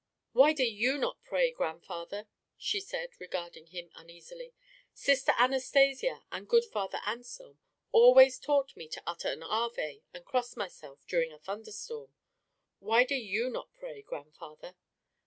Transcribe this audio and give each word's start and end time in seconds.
"Why 0.31 0.53
do 0.53 0.63
you 0.65 0.97
not 0.97 1.23
pray, 1.23 1.51
grandfather?" 1.51 2.25
she 2.57 2.79
said, 2.79 3.11
regarding 3.19 3.67
him 3.67 3.91
uneasily. 3.93 4.51
"Sister 4.95 5.31
Anastasia 5.37 6.23
and 6.31 6.49
good 6.49 6.65
Father 6.65 6.97
Anselm 7.05 7.59
always 7.91 8.39
taught 8.39 8.75
me 8.75 8.87
to 8.87 9.03
utter 9.05 9.27
an 9.27 9.43
Ave 9.43 10.01
and 10.11 10.25
cross 10.25 10.57
myself 10.57 11.05
during 11.05 11.31
a 11.31 11.37
thunderstorm. 11.37 12.15
Why 12.79 13.03
do 13.03 13.13
you 13.13 13.51
not 13.51 13.75
pray, 13.75 14.01
grandfather?" 14.01 14.75